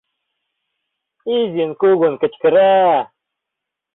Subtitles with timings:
[1.35, 2.73] Изин-кугун кычкыра.